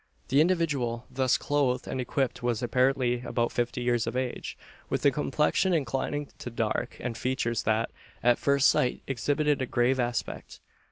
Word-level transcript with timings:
The 0.29 0.41
individual 0.41 1.05
thus 1.11 1.37
clothed 1.37 1.85
and 1.87 2.01
equipped 2.01 2.41
was 2.41 2.63
apparently 2.63 3.21
about 3.21 3.51
fifty 3.51 3.83
years 3.83 4.07
of 4.07 4.17
age, 4.17 4.57
with 4.89 5.05
a 5.05 5.11
complexion 5.11 5.75
inclining 5.75 6.29
to 6.39 6.49
dark, 6.49 6.97
and 6.99 7.15
features 7.15 7.61
that, 7.69 7.91
at 8.23 8.39
first 8.39 8.67
sight, 8.67 9.03
exhibited 9.05 9.61
a 9.61 9.67
grave 9.67 9.99
aspect. 9.99 10.59